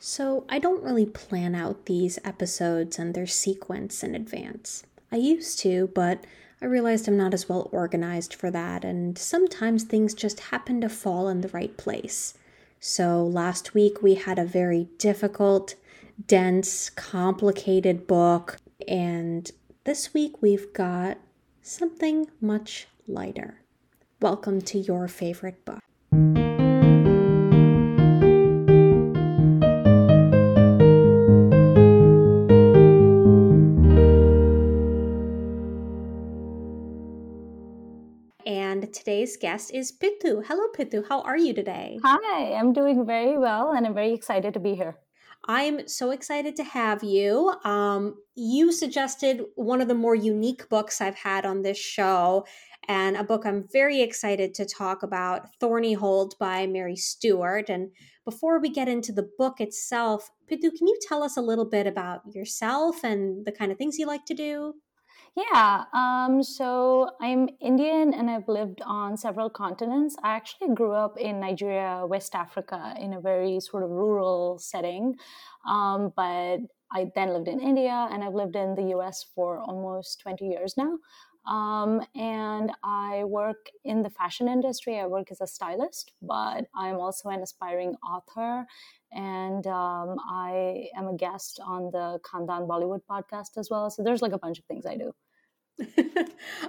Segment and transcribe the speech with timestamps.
[0.00, 4.84] So, I don't really plan out these episodes and their sequence in advance.
[5.10, 6.24] I used to, but
[6.62, 10.88] I realized I'm not as well organized for that, and sometimes things just happen to
[10.88, 12.34] fall in the right place.
[12.78, 15.74] So, last week we had a very difficult,
[16.28, 19.50] dense, complicated book, and
[19.82, 21.18] this week we've got
[21.60, 23.62] something much lighter.
[24.20, 25.80] Welcome to your favorite book.
[39.08, 40.44] Today's guest is Pitu.
[40.46, 41.02] Hello, Pitu.
[41.08, 41.98] How are you today?
[42.04, 44.98] Hi, I'm doing very well and I'm very excited to be here.
[45.46, 47.54] I'm so excited to have you.
[47.64, 52.44] Um, you suggested one of the more unique books I've had on this show,
[52.86, 57.70] and a book I'm very excited to talk about Thornyhold by Mary Stewart.
[57.70, 57.92] And
[58.26, 61.86] before we get into the book itself, Pitu, can you tell us a little bit
[61.86, 64.74] about yourself and the kind of things you like to do?
[65.38, 70.16] Yeah, um, so I'm Indian and I've lived on several continents.
[70.24, 75.14] I actually grew up in Nigeria, West Africa, in a very sort of rural setting.
[75.64, 76.58] Um, but
[76.90, 80.76] I then lived in India and I've lived in the US for almost 20 years
[80.76, 80.98] now.
[81.46, 84.98] Um, and I work in the fashion industry.
[84.98, 88.66] I work as a stylist, but I'm also an aspiring author.
[89.12, 93.88] And um, I am a guest on the Khandan Bollywood podcast as well.
[93.88, 95.12] So there's like a bunch of things I do.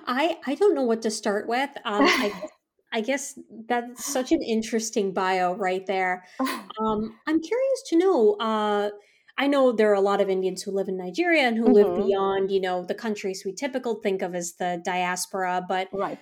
[0.05, 1.69] I I don't know what to start with.
[1.85, 2.33] Um, I,
[2.91, 6.25] I guess that's such an interesting bio right there.
[6.79, 8.35] Um, I'm curious to know.
[8.35, 8.91] Uh,
[9.37, 11.73] I know there are a lot of Indians who live in Nigeria and who mm-hmm.
[11.73, 15.65] live beyond, you know, the countries we typically think of as the diaspora.
[15.67, 16.17] But right.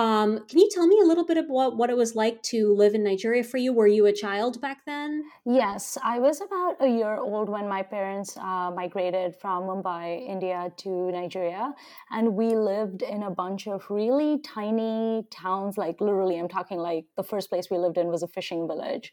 [0.00, 2.94] Um, can you tell me a little bit about what it was like to live
[2.94, 3.74] in Nigeria for you?
[3.74, 5.24] Were you a child back then?
[5.44, 10.72] Yes, I was about a year old when my parents uh, migrated from Mumbai, India
[10.78, 11.74] to Nigeria.
[12.10, 17.04] And we lived in a bunch of really tiny towns, like literally, I'm talking like
[17.18, 19.12] the first place we lived in was a fishing village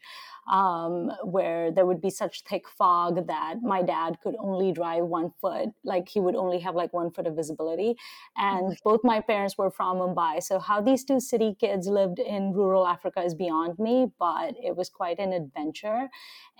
[0.50, 5.32] um, where there would be such thick fog that my dad could only drive one
[5.40, 7.96] foot, like he would only have like one foot of visibility.
[8.36, 10.42] And both my parents were from Mumbai.
[10.42, 14.76] So, how these two city kids lived in rural Africa is beyond me, but it
[14.76, 16.08] was quite an adventure.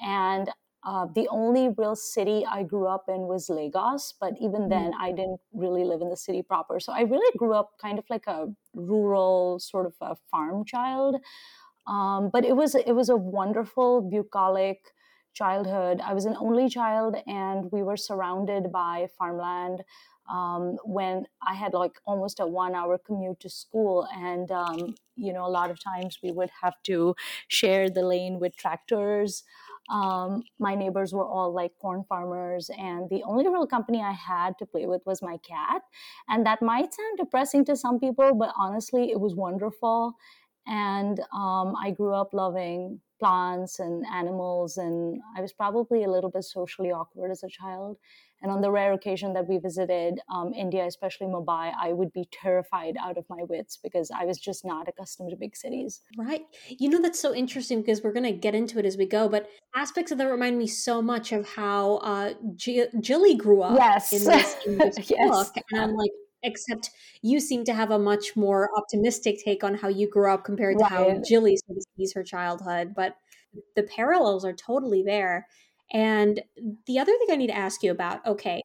[0.05, 0.51] And
[0.85, 4.71] uh, the only real city I grew up in was Lagos, but even mm.
[4.71, 6.79] then, I didn't really live in the city proper.
[6.79, 11.17] So I really grew up kind of like a rural sort of a farm child.
[11.89, 14.93] Um, but it was it was a wonderful, bucolic
[15.33, 16.01] childhood.
[16.01, 19.85] I was an only child, and we were surrounded by farmland.
[20.29, 24.07] Um, when I had like almost a one hour commute to school.
[24.13, 27.17] And, um, you know, a lot of times we would have to
[27.49, 29.43] share the lane with tractors.
[29.89, 34.59] Um, my neighbors were all like corn farmers, and the only real company I had
[34.59, 35.81] to play with was my cat.
[36.29, 40.15] And that might sound depressing to some people, but honestly, it was wonderful.
[40.69, 46.31] And um, I grew up loving plants and animals, and I was probably a little
[46.31, 47.97] bit socially awkward as a child.
[48.41, 52.29] And on the rare occasion that we visited um, India, especially Mumbai, I would be
[52.31, 56.03] terrified out of my wits because I was just not accustomed to big cities.
[56.17, 56.43] Right.
[56.69, 59.29] You know, that's so interesting because we're going to get into it as we go,
[59.29, 63.77] but aspects of that remind me so much of how uh, G- Jilly grew up
[63.77, 64.13] yes.
[64.13, 65.29] in this, in this yes.
[65.29, 65.55] book.
[65.73, 66.13] And I'm like,
[66.43, 66.91] except
[67.23, 70.79] you seem to have a much more optimistic take on how you grew up compared
[70.79, 72.95] to how Jilly sort of sees her childhood.
[72.95, 73.17] But
[73.77, 75.47] the parallels are totally there.
[75.93, 76.43] And
[76.87, 78.63] the other thing I need to ask you about, okay,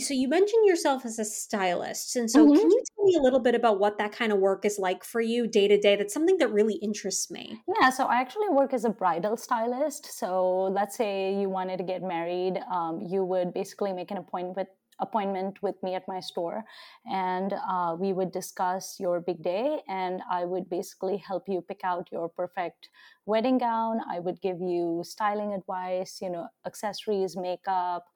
[0.00, 2.16] so you mentioned yourself as a stylist.
[2.16, 2.58] And so mm-hmm.
[2.58, 5.04] can you tell me a little bit about what that kind of work is like
[5.04, 5.94] for you day to day?
[5.94, 7.62] That's something that really interests me.
[7.80, 10.06] Yeah, so I actually work as a bridal stylist.
[10.18, 14.56] So let's say you wanted to get married, um, you would basically make an appointment
[14.56, 14.68] with
[15.00, 16.64] appointment with me at my store
[17.10, 21.80] and uh, we would discuss your big day and i would basically help you pick
[21.84, 22.88] out your perfect
[23.26, 23.98] wedding gown.
[24.08, 28.06] I would give you styling advice you know accessories makeup.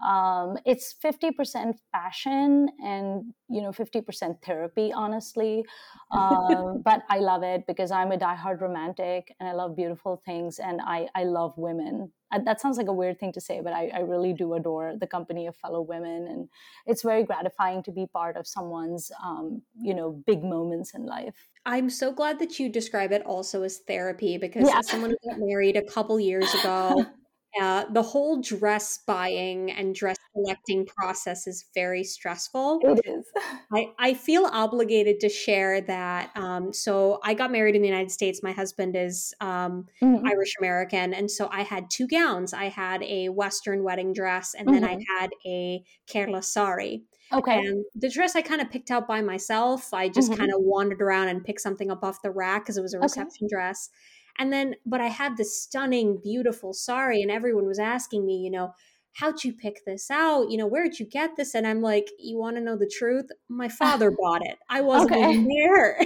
[0.00, 5.64] Um, it's 50% fashion and you know 50% therapy honestly.
[6.12, 10.58] Um, but i love it because i'm a diehard romantic and i love beautiful things
[10.58, 12.12] and i, I love women
[12.44, 15.06] that sounds like a weird thing to say but I, I really do adore the
[15.06, 16.48] company of fellow women and
[16.86, 21.48] it's very gratifying to be part of someone's um, you know big moments in life
[21.66, 24.78] i'm so glad that you describe it also as therapy because yeah.
[24.78, 27.06] as someone who got married a couple years ago
[27.60, 32.80] uh, the whole dress buying and dress selecting process is very stressful.
[32.82, 33.24] It is.
[33.72, 36.30] I, I feel obligated to share that.
[36.36, 38.42] Um, so I got married in the United States.
[38.42, 40.26] My husband is um, mm-hmm.
[40.26, 41.14] Irish American.
[41.14, 42.52] And so I had two gowns.
[42.52, 45.00] I had a Western wedding dress and then mm-hmm.
[45.00, 47.02] I had a Kerala sari.
[47.32, 47.58] Okay.
[47.58, 49.92] And the dress I kind of picked out by myself.
[49.92, 50.40] I just mm-hmm.
[50.40, 52.98] kind of wandered around and picked something up off the rack because it was a
[52.98, 53.54] reception okay.
[53.54, 53.90] dress.
[54.38, 58.50] And then, but I had this stunning, beautiful sari, and everyone was asking me, you
[58.50, 58.72] know,
[59.14, 60.50] how'd you pick this out?
[60.50, 61.54] You know, where'd you get this?
[61.54, 63.26] And I'm like, you want to know the truth?
[63.48, 64.58] My father bought it.
[64.68, 65.30] I wasn't okay.
[65.30, 66.00] even there.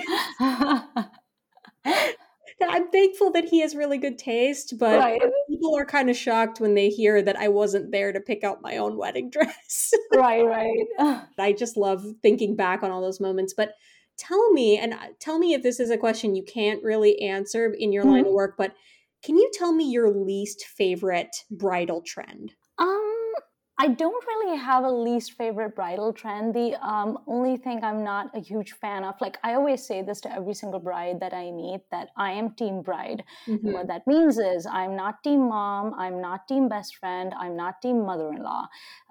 [2.69, 5.21] I'm thankful that he has really good taste, but right.
[5.49, 8.63] people are kind of shocked when they hear that I wasn't there to pick out
[8.63, 9.93] my own wedding dress.
[10.15, 11.25] right, right.
[11.39, 13.53] I just love thinking back on all those moments.
[13.53, 13.75] But
[14.19, 17.75] tell me, and uh, tell me if this is a question you can't really answer
[17.79, 18.13] in your mm-hmm.
[18.13, 18.37] line of mm-hmm.
[18.37, 18.75] work, but
[19.23, 22.53] can you tell me your least favorite bridal trend?
[22.79, 23.22] Um,
[23.83, 26.55] I don't really have a least favorite bridal trend.
[26.55, 30.21] The um, only thing I'm not a huge fan of, like I always say this
[30.21, 33.25] to every single bride that I meet, that I am team bride.
[33.49, 33.73] Mm-hmm.
[33.73, 37.83] What that means is I'm not team mom, I'm not team best friend, I'm not
[37.83, 38.69] team mother-in-law.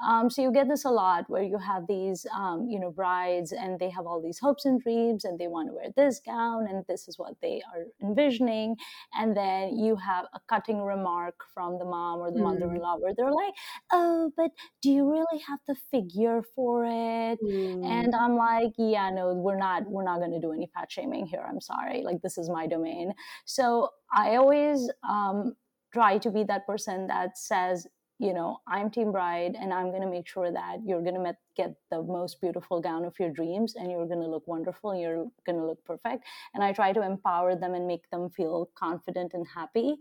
[0.07, 3.51] Um, so you get this a lot where you have these, um, you know, brides
[3.51, 6.68] and they have all these hopes and dreams and they want to wear this gown
[6.69, 8.77] and this is what they are envisioning,
[9.19, 12.45] and then you have a cutting remark from the mom or the mm-hmm.
[12.45, 13.53] mother-in-law where they're like,
[13.91, 14.51] "Oh, but."
[14.81, 17.86] Do you really have the figure for it mm.
[17.86, 21.25] and i'm like yeah no we're not we're not going to do any fat shaming
[21.25, 23.13] here i'm sorry like this is my domain
[23.46, 25.56] so i always um,
[25.94, 27.88] try to be that person that says
[28.21, 31.35] you know i'm team bride and i'm going to make sure that you're going to
[31.57, 35.25] get the most beautiful gown of your dreams and you're going to look wonderful you're
[35.45, 36.23] going to look perfect.
[36.53, 39.97] And i try to empower them and make them feel confident and happy.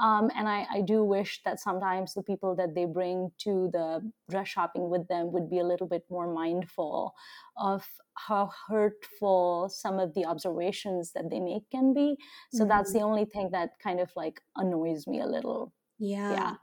[0.00, 4.10] Um, and I, I do wish that sometimes the people that they bring to the
[4.30, 7.14] dress shopping with them would be a little bit more mindful
[7.56, 12.16] of how hurtful some of the observations that they make can be.
[12.52, 12.68] So mm-hmm.
[12.68, 15.72] that's the only thing that kind of like annoys me a little.
[15.98, 16.32] Yeah.
[16.32, 16.54] yeah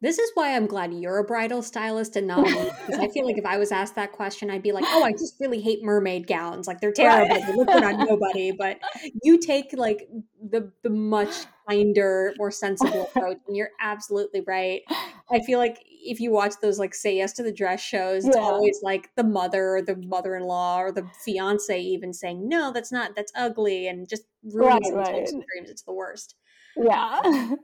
[0.00, 2.70] this is why I'm glad you're a bridal stylist and not me.
[2.86, 5.10] Because I feel like if I was asked that question, I'd be like, "Oh, I
[5.10, 6.68] just really hate mermaid gowns.
[6.68, 7.34] Like they're terrible.
[7.34, 8.78] They look good on nobody." But
[9.24, 10.08] you take like
[10.40, 11.34] the the much
[11.68, 14.82] kinder, more sensible approach, and you're absolutely right.
[15.32, 18.36] I feel like if you watch those like say yes to the dress shows, it's
[18.36, 18.42] yeah.
[18.42, 23.16] always like the mother or the mother-in-law or the fiance even saying, "No, that's not.
[23.16, 25.26] That's ugly," and just ruins right, right.
[25.26, 25.70] dreams.
[25.70, 26.36] It's the worst.
[26.76, 27.20] Yeah.
[27.24, 27.56] Um,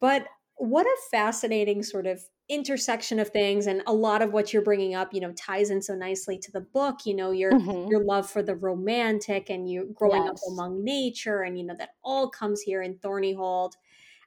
[0.00, 0.26] but
[0.62, 4.94] what a fascinating sort of intersection of things and a lot of what you're bringing
[4.94, 7.90] up you know ties in so nicely to the book you know your mm-hmm.
[7.90, 10.30] your love for the romantic and you growing yes.
[10.30, 13.72] up among nature and you know that all comes here in thornyhold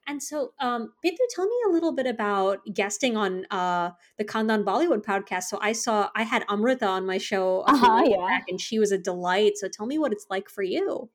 [0.07, 4.65] and so um Bindu, tell me a little bit about guesting on uh the Khandan
[4.65, 8.17] Bollywood podcast so i saw i had amrita on my show uh-huh, yeah.
[8.17, 11.09] back and she was a delight so tell me what it's like for you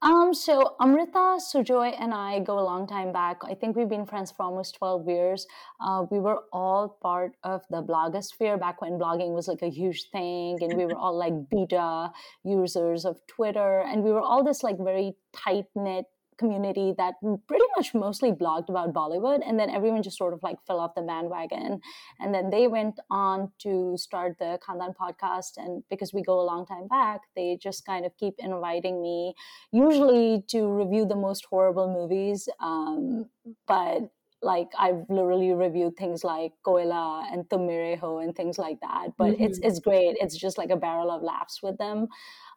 [0.00, 3.38] um, so Amrita, Sujoy, and I go a long time back.
[3.42, 5.46] I think we've been friends for almost 12 years.
[5.84, 10.10] Uh, we were all part of the blogosphere back when blogging was like a huge
[10.10, 12.12] thing, and we were all like beta
[12.44, 16.04] users of Twitter, and we were all this like very tight knit
[16.38, 17.14] community that
[17.46, 20.94] pretty much mostly blogged about Bollywood, and then everyone just sort of like fell off
[20.94, 21.80] the bandwagon.
[22.20, 26.46] And then they went on to start the Khandan podcast, and because we go a
[26.46, 29.34] long time back, they just kind of keep inviting me,
[29.72, 32.48] usually to review the most horrible movies.
[32.60, 33.26] Um,
[33.66, 34.10] but
[34.42, 39.08] like I've literally reviewed things like Koyla and Tum Mere Ho and things like that.
[39.16, 39.44] But mm-hmm.
[39.44, 40.16] it's it's great.
[40.20, 42.08] It's just like a barrel of laughs with them.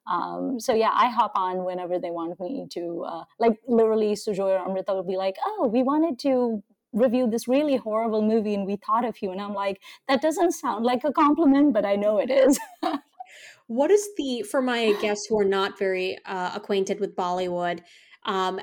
[0.08, 3.04] Um, so yeah, I hop on whenever they want me to.
[3.08, 7.48] Uh, like literally, Sujoy or Amrita will be like, "Oh, we wanted to review this
[7.48, 11.04] really horrible movie, and we thought of you." And I'm like, "That doesn't sound like
[11.04, 12.60] a compliment, but I know it is."
[13.68, 17.82] what is the for my guests who are not very uh, acquainted with Bollywood?
[18.26, 18.60] Um,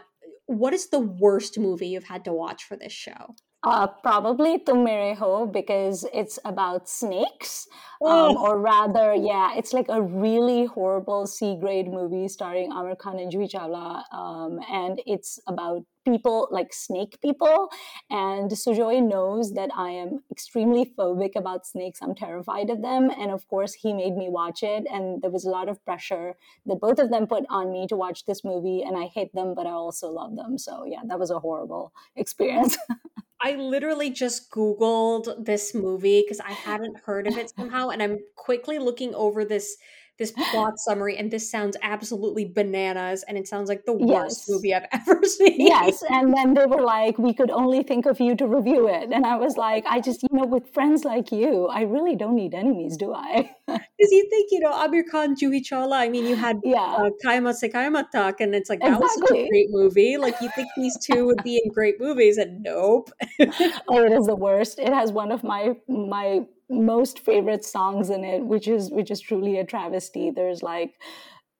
[0.47, 3.35] what is the worst movie you've had to watch for this show?
[3.65, 7.67] Uh, probably Tum Mere Ho because it's about snakes.
[8.01, 8.47] Um, oh.
[8.47, 13.33] Or rather, yeah, it's like a really horrible C grade movie starring Aamir Khan and
[13.33, 14.05] Juhi Chawla.
[14.15, 17.69] Um, and it's about people, like snake people.
[18.09, 21.99] And Sujoy knows that I am extremely phobic about snakes.
[22.01, 23.11] I'm terrified of them.
[23.11, 24.87] And of course, he made me watch it.
[24.89, 26.37] And there was a lot of pressure
[26.67, 28.83] that both of them put on me to watch this movie.
[28.83, 30.59] And I hate them, but I also love them.
[30.59, 32.79] So, yeah, that was a horrible experience.
[33.41, 37.91] I literally just Googled this movie because I hadn't heard of it somehow.
[37.91, 39.77] And I'm quickly looking over this
[40.19, 44.49] this plot summary, and this sounds absolutely bananas, and it sounds like the worst yes.
[44.49, 45.57] movie I've ever seen.
[45.59, 49.11] Yes, and then they were like, "We could only think of you to review it,"
[49.13, 52.35] and I was like, "I just, you know, with friends like you, I really don't
[52.35, 53.51] need enemies, do I?"
[53.99, 55.97] Because you think, you know, Aamir Khan, Juhi Chawla.
[55.97, 56.79] I mean, you had yeah.
[56.79, 57.53] uh, Kaima
[58.11, 59.03] Tak, and it's like that exactly.
[59.03, 60.17] was such a great movie.
[60.17, 63.11] Like you think these two would be in great movies, and nope.
[63.89, 64.79] oh, it is the worst.
[64.79, 69.21] It has one of my my most favorite songs in it, which is which is
[69.21, 70.31] truly a travesty.
[70.31, 70.95] There's like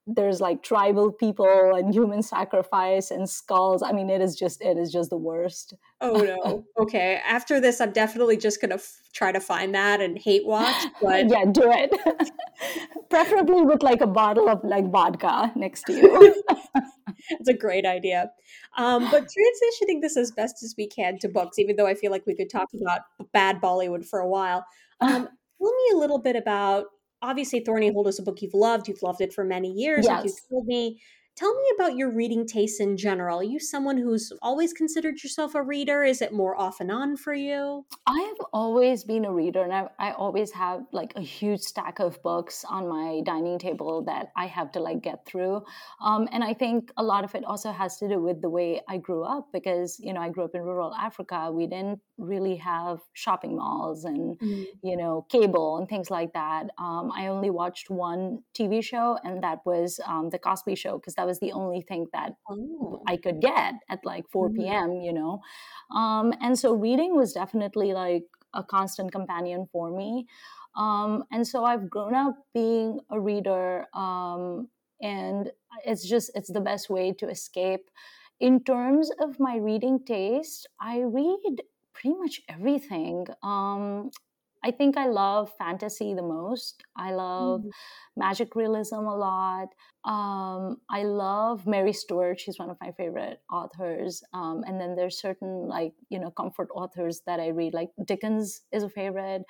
[0.07, 3.83] there's like tribal people and human sacrifice and skulls.
[3.83, 5.75] I mean, it is just it is just the worst.
[6.01, 6.65] Oh no.
[6.79, 7.21] Okay.
[7.27, 10.87] After this, I'm definitely just gonna f- try to find that and hate watch.
[11.03, 12.31] But yeah, do it.
[13.11, 16.43] Preferably with like a bottle of like vodka next to you.
[17.41, 18.31] It's a great idea.
[18.77, 22.11] Um, but transitioning this as best as we can to books, even though I feel
[22.11, 23.01] like we could talk about
[23.33, 24.65] bad Bollywood for a while.
[25.01, 25.29] Um,
[25.63, 26.87] tell me a little bit about
[27.23, 28.89] obviously Thornyhold is a book you've loved.
[28.89, 30.17] You've loved it for many years, yes.
[30.17, 31.01] like you told me.
[31.39, 33.39] Tell me about your reading tastes in general.
[33.39, 36.03] Are you someone who's always considered yourself a reader?
[36.03, 37.87] Is it more off and on for you?
[38.09, 42.01] I have always been a reader, and I, I always have like a huge stack
[42.01, 45.63] of books on my dining table that I have to like get through.
[46.01, 48.81] Um, and I think a lot of it also has to do with the way
[48.89, 51.53] I grew up because, you know, I grew up in rural Africa.
[51.53, 54.67] We didn't really have shopping malls and, mm.
[54.83, 56.71] you know, cable and things like that.
[56.79, 61.15] Um, I only watched one TV show, and that was um, The Cosby Show because
[61.15, 63.03] that was the only thing that oh.
[63.07, 64.59] I could get at like 4 mm-hmm.
[64.59, 65.41] p.m., you know.
[65.95, 70.27] Um, and so reading was definitely like a constant companion for me.
[70.75, 74.69] Um, and so I've grown up being a reader, um,
[75.03, 75.51] and
[75.85, 77.91] it's just, it's the best way to escape.
[78.41, 83.27] In terms of my reading taste, I read pretty much everything.
[83.43, 84.11] Um,
[84.65, 86.83] I think I love fantasy the most.
[86.97, 87.71] I love mm.
[88.17, 89.69] magic realism a lot.
[90.05, 92.41] Um, I love Mary Stewart.
[92.41, 94.23] She's one of my favorite authors.
[94.33, 97.75] Um, and then there's certain like you know comfort authors that I read.
[97.75, 99.43] Like Dickens is a favorite.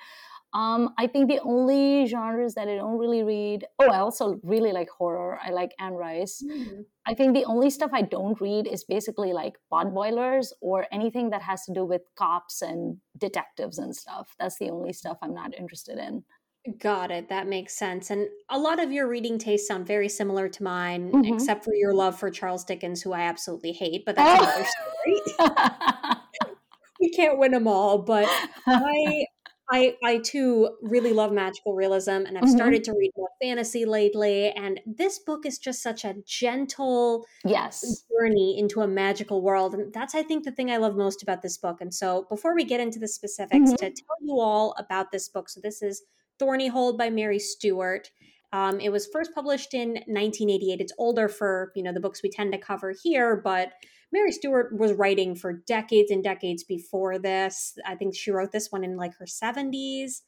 [0.53, 3.65] Um, I think the only genres that I don't really read.
[3.77, 5.39] Oh, I also really like horror.
[5.43, 6.43] I like Anne Rice.
[6.43, 6.85] Mm.
[7.05, 11.43] I think the only stuff I don't read is basically like potboilers or anything that
[11.43, 14.35] has to do with cops and detectives and stuff.
[14.39, 16.23] That's the only stuff I'm not interested in.
[16.79, 17.29] Got it.
[17.29, 18.09] That makes sense.
[18.09, 21.33] And a lot of your reading tastes sound very similar to mine, mm-hmm.
[21.33, 24.67] except for your love for Charles Dickens, who I absolutely hate, but that's another
[25.37, 26.15] story.
[26.99, 28.27] we can't win them all, but
[28.67, 29.25] I
[29.71, 32.55] I I too really love magical realism and I've mm-hmm.
[32.55, 38.03] started to read more fantasy lately and this book is just such a gentle yes
[38.11, 41.41] journey into a magical world and that's I think the thing I love most about
[41.41, 43.75] this book and so before we get into the specifics mm-hmm.
[43.75, 46.03] to tell you all about this book so this is
[46.41, 48.09] Thornyhold by Mary Stewart
[48.51, 52.29] um, it was first published in 1988 it's older for you know the books we
[52.29, 53.73] tend to cover here but
[54.11, 57.77] Mary Stewart was writing for decades and decades before this.
[57.85, 60.21] I think she wrote this one in like her 70s.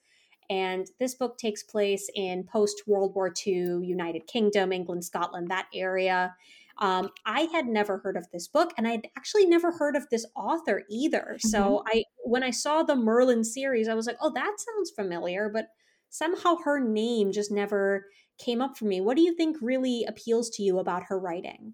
[0.50, 5.68] And this book takes place in post World War II, United Kingdom, England, Scotland, that
[5.74, 6.36] area.
[6.78, 10.26] Um, I had never heard of this book, and I'd actually never heard of this
[10.36, 11.36] author either.
[11.36, 11.48] Mm-hmm.
[11.48, 15.48] So I, when I saw the Merlin series, I was like, "Oh, that sounds familiar,"
[15.48, 15.68] but
[16.10, 18.08] somehow her name just never
[18.38, 19.00] came up for me.
[19.00, 21.74] What do you think really appeals to you about her writing?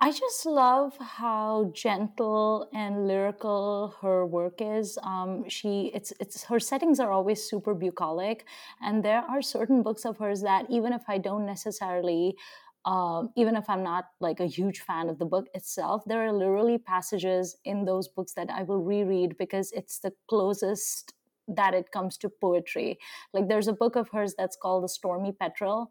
[0.00, 4.98] I just love how gentle and lyrical her work is.
[5.02, 8.44] Um, she, it's, it's her settings are always super bucolic,
[8.82, 12.36] and there are certain books of hers that even if I don't necessarily
[12.84, 16.32] um, even if I'm not like a huge fan of the book itself, there are
[16.32, 21.14] literally passages in those books that I will reread because it's the closest
[21.48, 22.98] that it comes to poetry.
[23.32, 25.90] Like there's a book of hers that's called The Stormy Petrel,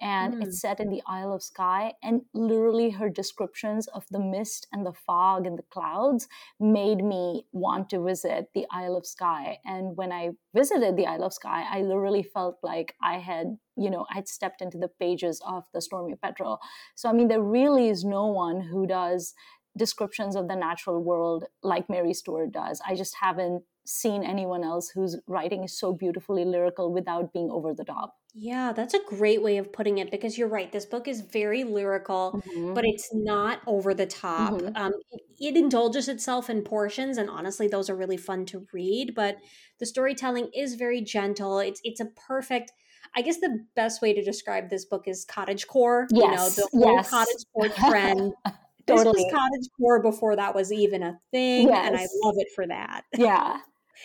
[0.00, 0.42] and mm.
[0.42, 1.92] it's set in the Isle of Skye.
[2.02, 6.28] And literally, her descriptions of the mist and the fog and the clouds
[6.60, 9.58] made me want to visit the Isle of Skye.
[9.64, 13.90] And when I visited the Isle of Skye, I literally felt like I had, you
[13.90, 16.60] know, I'd stepped into the pages of the Stormy Petrel.
[16.94, 19.34] So, I mean, there really is no one who does
[19.76, 22.80] descriptions of the natural world like Mary Stewart does.
[22.86, 27.74] I just haven't seen anyone else whose writing is so beautifully lyrical without being over
[27.74, 28.14] the top.
[28.36, 30.70] Yeah, that's a great way of putting it because you're right.
[30.70, 32.74] This book is very lyrical, mm-hmm.
[32.74, 34.54] but it's not over the top.
[34.54, 34.76] Mm-hmm.
[34.76, 39.14] Um, it, it, indulges itself in portions, and honestly, those are really fun to read.
[39.14, 39.36] But
[39.78, 41.60] the storytelling is very gentle.
[41.60, 42.72] It's it's a perfect.
[43.14, 46.08] I guess the best way to describe this book is cottage core.
[46.10, 47.10] Yes, you know, the whole yes.
[47.10, 48.32] cottage core trend.
[48.40, 48.54] totally.
[48.86, 51.86] This was cottage core before that was even a thing, yes.
[51.86, 53.04] and I love it for that.
[53.16, 53.60] Yeah.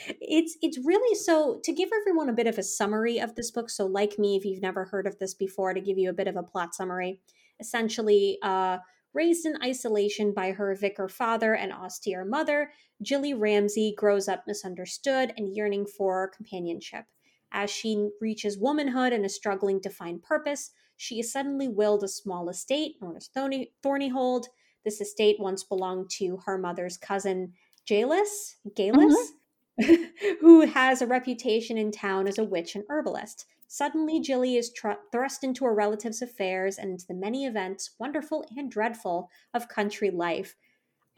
[0.07, 3.69] It's it's really so to give everyone a bit of a summary of this book
[3.69, 6.27] so like me if you've never heard of this before to give you a bit
[6.27, 7.19] of a plot summary
[7.59, 8.77] essentially uh
[9.13, 15.33] raised in isolation by her vicar father and austere mother jilly ramsey grows up misunderstood
[15.37, 17.05] and yearning for companionship.
[17.51, 22.09] As she reaches womanhood and is struggling to find purpose she is suddenly willed a
[22.09, 24.47] small estate known as thorny, thornyhold.
[24.83, 27.53] This estate once belonged to her mother's cousin
[27.89, 29.38] Jalis, Galis, mm-hmm
[30.41, 33.45] who has a reputation in town as a witch and herbalist.
[33.67, 38.45] Suddenly, Jilly is tr- thrust into a relative's affairs and into the many events, wonderful
[38.57, 40.55] and dreadful, of country life.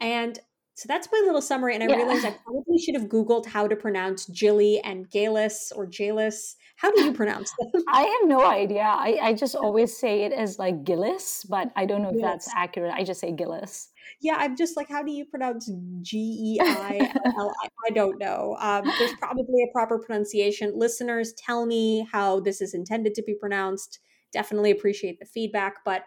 [0.00, 0.38] And
[0.74, 1.74] so that's my little summary.
[1.74, 1.96] And I yeah.
[1.96, 6.56] realized I probably should have Googled how to pronounce Jilly and Galis or Jalis.
[6.76, 7.82] How do you pronounce them?
[7.88, 8.82] I have no idea.
[8.82, 12.46] I, I just always say it as like Gillis, but I don't know if yes.
[12.46, 12.92] that's accurate.
[12.92, 17.10] I just say Gillis yeah, I'm just like, how do you pronounce G E I
[17.24, 17.68] L I?
[17.86, 18.56] I don't know.
[18.60, 20.72] Um, there's probably a proper pronunciation.
[20.74, 24.00] Listeners, tell me how this is intended to be pronounced.
[24.32, 25.76] Definitely appreciate the feedback.
[25.84, 26.04] But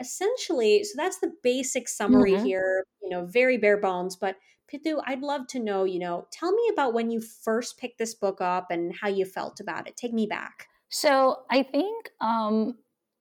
[0.00, 2.44] essentially, so that's the basic summary mm-hmm.
[2.44, 4.16] here, you know, very bare bones.
[4.16, 4.36] But
[4.72, 8.14] Pitu, I'd love to know, you know, tell me about when you first picked this
[8.14, 9.96] book up and how you felt about it.
[9.96, 10.68] Take me back.
[10.90, 12.78] So I think um,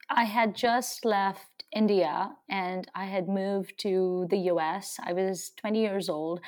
[0.09, 4.97] I had just left India and I had moved to the US.
[5.03, 6.39] I was 20 years old.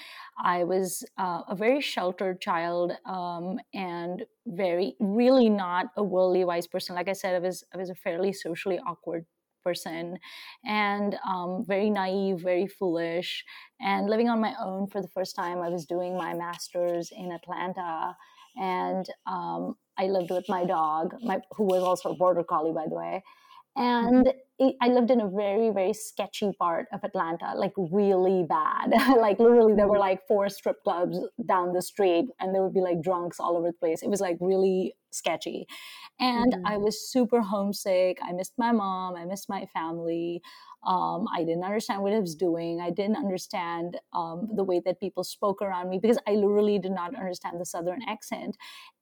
[0.41, 6.67] I was uh, a very sheltered child um, and very, really not a worldly wise
[6.67, 6.95] person.
[6.95, 9.25] Like I said, I was, I was a fairly socially awkward
[9.63, 10.17] person
[10.65, 13.43] and um, very naive, very foolish,
[13.81, 15.59] and living on my own for the first time.
[15.59, 18.15] I was doing my master's in Atlanta
[18.55, 22.87] and um, I lived with my dog, my, who was also a border collie, by
[22.87, 23.23] the way
[23.79, 24.27] and
[24.59, 28.91] it, I lived in a very very sketchy part of Atlanta, like really bad.
[29.17, 31.17] like literally, there were like four strip clubs
[31.47, 34.03] down the street, and there would be like drunks all over the place.
[34.03, 35.65] It was like really sketchy,
[36.19, 36.67] and mm-hmm.
[36.67, 38.19] I was super homesick.
[38.21, 39.15] I missed my mom.
[39.15, 40.41] I missed my family.
[40.85, 42.79] Um, I didn't understand what I was doing.
[42.79, 46.93] I didn't understand um, the way that people spoke around me because I literally did
[46.93, 48.55] not understand the Southern accent.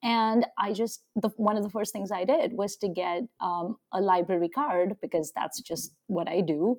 [0.04, 3.78] And I just, the, one of the first things I did was to get um,
[3.92, 6.78] a library card because that's just what I do.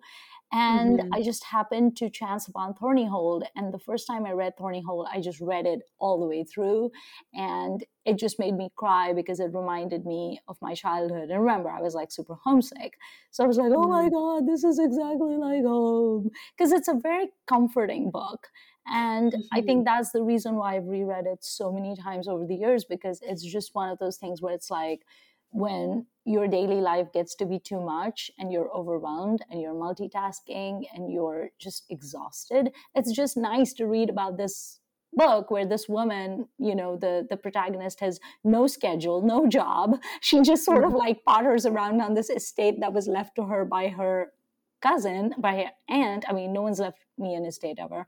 [0.50, 1.14] And mm-hmm.
[1.14, 3.42] I just happened to chance upon Thornyhold.
[3.54, 6.90] And the first time I read Thornyhold, I just read it all the way through.
[7.34, 11.28] And it just made me cry because it reminded me of my childhood.
[11.28, 12.94] And remember, I was like super homesick.
[13.30, 14.14] So I was like, oh my mm-hmm.
[14.14, 16.30] God, this is exactly like home.
[16.56, 18.48] Because it's a very comforting book.
[18.86, 19.40] And mm-hmm.
[19.52, 22.86] I think that's the reason why I've reread it so many times over the years
[22.86, 25.02] because it's just one of those things where it's like,
[25.50, 30.84] when your daily life gets to be too much and you're overwhelmed and you're multitasking
[30.94, 34.80] and you're just exhausted it's just nice to read about this
[35.12, 39.98] book where this woman you know the the protagonist has no schedule no job.
[40.20, 43.64] She just sort of like potters around on this estate that was left to her
[43.64, 44.32] by her
[44.80, 48.06] cousin by her aunt i mean no one's left me in an estate ever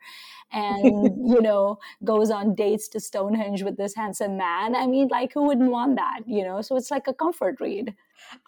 [0.52, 0.84] and
[1.28, 5.44] you know goes on dates to stonehenge with this handsome man i mean like who
[5.44, 7.94] wouldn't want that you know so it's like a comfort read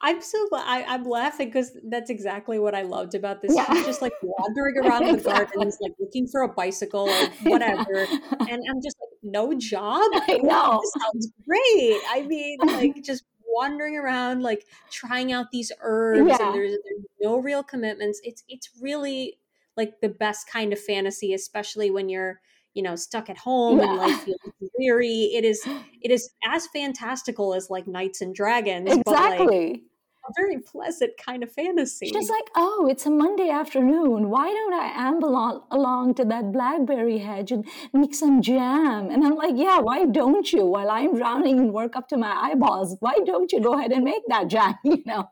[0.01, 3.55] I'm so I, I'm laughing because that's exactly what I loved about this.
[3.55, 3.73] Yeah.
[3.73, 5.17] She's just like wandering around exactly.
[5.17, 8.07] the gardens, like looking for a bicycle or whatever.
[8.11, 8.19] Yeah.
[8.51, 10.03] And I'm just like, no job?
[10.13, 10.81] I know.
[10.83, 12.01] This sounds great.
[12.11, 16.47] I mean, like just wandering around, like trying out these herbs, yeah.
[16.47, 18.21] and there's, there's no real commitments.
[18.25, 19.39] It's it's really
[19.77, 22.41] like the best kind of fantasy, especially when you're
[22.75, 23.85] you know stuck at home yeah.
[23.85, 24.41] and like feels
[24.79, 25.63] weary it is
[26.01, 29.81] it is as fantastical as like knights and dragons exactly but, like,
[30.29, 32.07] a very pleasant kind of fantasy.
[32.07, 34.31] She's like, oh, it's a Monday afternoon.
[34.31, 39.11] Why don't I amble on, along to that blackberry hedge and make some jam?
[39.11, 40.65] And I'm like, yeah, why don't you?
[40.65, 44.05] While I'm drowning in work up to my eyeballs, why don't you go ahead and
[44.05, 44.75] make that jam?
[44.85, 45.31] You know.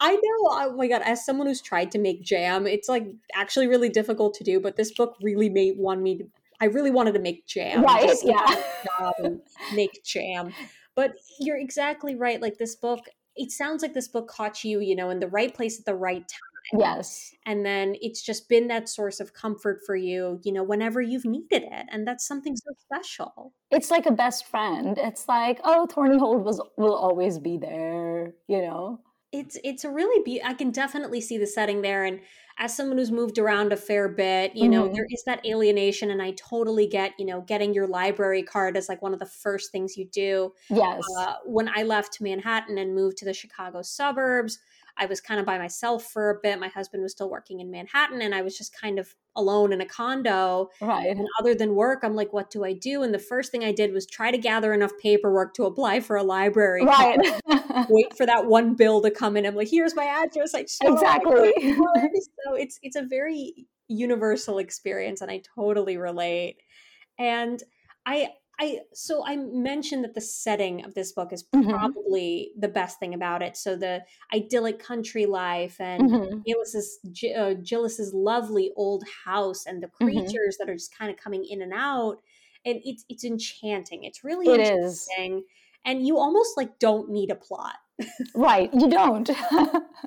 [0.00, 0.20] I know.
[0.22, 1.02] Oh my god!
[1.04, 4.58] As someone who's tried to make jam, it's like actually really difficult to do.
[4.58, 6.24] But this book really made want me to.
[6.60, 7.82] I really wanted to make jam.
[7.82, 8.08] Right?
[8.08, 8.46] Just yeah.
[9.74, 10.52] make jam.
[10.94, 12.40] But you're exactly right.
[12.40, 13.00] Like this book,
[13.36, 15.94] it sounds like this book caught you, you know, in the right place at the
[15.94, 16.80] right time.
[16.80, 17.34] Yes.
[17.44, 21.26] And then it's just been that source of comfort for you, you know, whenever you've
[21.26, 21.86] needed it.
[21.90, 23.52] And that's something so special.
[23.70, 24.96] It's like a best friend.
[24.98, 29.00] It's like, oh, Thornyhold was will always be there, you know
[29.34, 32.20] it's it's a really be I can definitely see the setting there and
[32.56, 34.94] as someone who's moved around a fair bit, you know, mm-hmm.
[34.94, 38.88] there is that alienation and I totally get, you know, getting your library card as
[38.88, 40.52] like one of the first things you do.
[40.70, 41.02] Yes.
[41.18, 44.60] Uh, when I left Manhattan and moved to the Chicago suburbs,
[44.96, 46.60] I was kind of by myself for a bit.
[46.60, 49.80] My husband was still working in Manhattan and I was just kind of alone in
[49.80, 50.70] a condo.
[50.80, 51.08] Right.
[51.08, 53.02] And other than work, I'm like, what do I do?
[53.02, 56.16] And the first thing I did was try to gather enough paperwork to apply for
[56.16, 56.84] a library.
[56.84, 57.18] Right.
[57.88, 59.46] Wait for that one bill to come in.
[59.46, 60.54] I'm like, here's my address.
[60.54, 61.52] I exactly.
[62.44, 66.58] so it's it's a very universal experience and I totally relate.
[67.18, 67.62] And
[68.06, 71.94] I I so I mentioned that the setting of this book is Mhm.
[72.02, 73.56] probably the best thing about it.
[73.56, 76.44] So the idyllic country life and Mhm.
[76.46, 80.38] Gillis's Gi- uh, Gillis's lovely old house and the Mhm.
[80.38, 82.22] creatures that are just kind of coming in and out,
[82.64, 84.04] and it's it's enchanting.
[84.04, 85.16] It's really It is.
[85.16, 85.44] enchanting,
[85.84, 87.76] and you almost like don't need a plot.
[88.34, 88.72] Right.
[88.74, 89.30] You don't.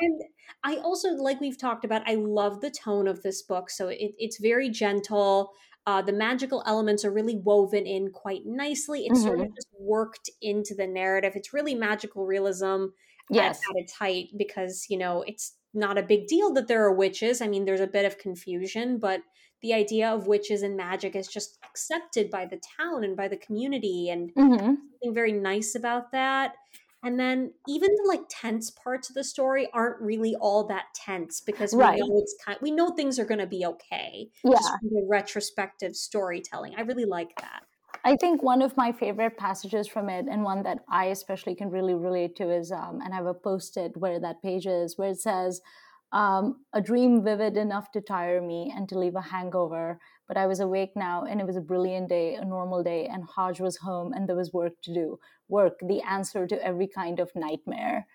[0.00, 0.22] And
[0.64, 3.70] I also, like we've talked about, I love the tone of this book.
[3.70, 5.52] So it, it's very gentle.
[5.88, 9.06] Uh, the magical elements are really woven in quite nicely.
[9.06, 9.54] It's sort of Mhm.
[9.56, 11.32] just worked into the narrative.
[11.34, 12.88] It's really magical realism
[13.32, 13.60] at, yes.
[13.70, 17.40] at its height because, you know, it's not a big deal that there are witches.
[17.40, 19.22] I mean, there's a bit of confusion, but
[19.62, 23.38] the idea of witches and magic is just accepted by the town and by the
[23.38, 24.10] community.
[24.10, 26.56] And hmm something very nice about that.
[27.02, 31.40] And then even the like tense parts of the story aren't really all that tense
[31.40, 32.00] because we Right.
[32.00, 34.30] know it's kind we know things are going to be okay.
[34.42, 34.58] Yeah.
[34.58, 36.74] Just the retrospective storytelling.
[36.76, 37.64] I really like that.
[38.04, 41.70] I think one of my favorite passages from it, and one that I especially can
[41.70, 44.96] really relate to, is um, and I have a post it where that page is,
[44.98, 45.60] where it says,
[46.12, 50.46] um, "A dream vivid enough to tire me and to leave a hangover, but I
[50.46, 53.78] was awake now, and it was a brilliant day, a normal day, and Hodge was
[53.78, 55.18] home, and there was work to do.
[55.48, 58.06] Work, the answer to every kind of nightmare."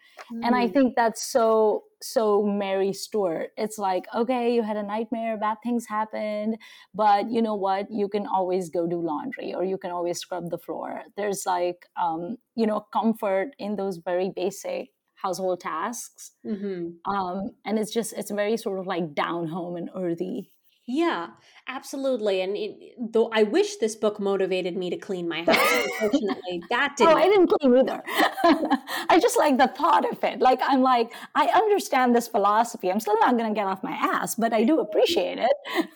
[0.41, 0.73] And I Mm.
[0.73, 3.51] think that's so so Mary Stewart.
[3.57, 6.57] It's like, okay, you had a nightmare, bad things happened,
[6.93, 7.89] but you know what?
[7.89, 11.03] You can always go do laundry or you can always scrub the floor.
[11.15, 16.31] There's like um, you know, comfort in those very basic household tasks.
[16.43, 17.03] Mhm.
[17.05, 20.53] Um, and it's just it's very sort of like down home and earthy.
[20.85, 21.29] Yeah,
[21.67, 22.41] absolutely.
[22.41, 26.95] And it, though I wish this book motivated me to clean my house, unfortunately, that
[26.99, 27.17] Oh, didn't.
[27.17, 28.03] Oh, I didn't clean either.
[29.09, 30.39] I just like the thought of it.
[30.39, 32.91] Like I'm like, I understand this philosophy.
[32.91, 35.51] I'm still not gonna get off my ass, but I do appreciate it.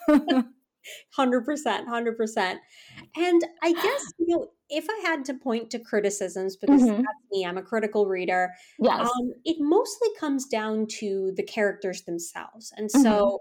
[1.16, 2.60] Hundred percent, hundred percent.
[3.16, 6.98] And I guess you know, if I had to point to criticisms, because Mhm.
[7.06, 8.52] that's me, I'm a critical reader.
[8.80, 9.20] yes.
[9.20, 13.40] Um, it mostly comes down to the characters themselves, and so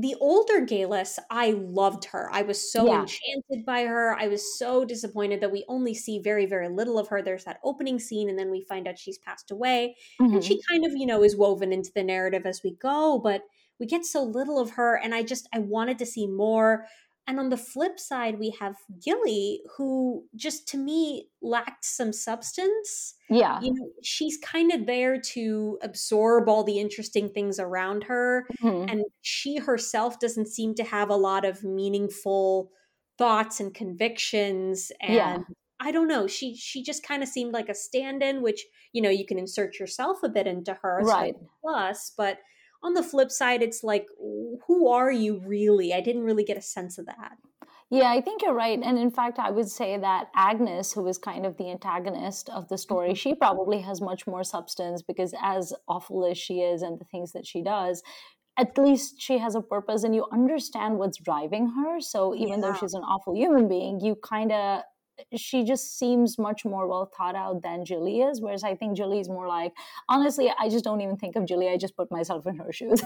[0.00, 2.28] the older Galis, I loved her.
[2.32, 2.92] I was so Yeah.
[2.92, 4.14] enchanted by her.
[4.18, 7.22] I was so disappointed that we only see very, very little of her.
[7.22, 10.36] There's that opening scene, and then we find out she's passed away Mhm.
[10.36, 13.42] and she kind of you know is woven into the narrative as we go but
[13.78, 16.86] we get so little of her and i just i wanted to see more
[17.28, 23.14] and on the flip side we have gilly who just to me lacked some substance
[23.28, 23.60] yeah.
[23.60, 28.90] you know she's kind of there to absorb all the interesting things around her Mhm.
[28.90, 32.70] and she herself doesn't seem to have a lot of meaningful
[33.18, 35.38] thoughts and convictions and Yeah.
[35.80, 39.10] i don't know she she just kind of seemed like a stand-in which you know
[39.10, 41.34] you can insert yourself a bit into her Right.
[41.62, 42.38] plus but
[42.82, 44.06] on the flip side it's like
[44.66, 47.32] who are you really i didn't really get a sense of that
[47.88, 48.80] Yeah, I think you're right.
[48.82, 52.66] And in fact, I would say that Agnes, who is kind of the antagonist of
[52.70, 53.16] the story, Mhm.
[53.24, 57.30] she probably has much more substance because, as awful as she is and the things
[57.36, 58.02] that she does,
[58.64, 62.00] at least she has a purpose and you understand what's driving her.
[62.00, 64.82] So even though she's an awful human being, you kind of
[65.34, 68.40] she just seems much more well thought out than Julie is.
[68.40, 69.72] Whereas I think Julie is more like,
[70.08, 71.68] honestly, I just don't even think of Julie.
[71.68, 73.02] I just put myself in her shoes.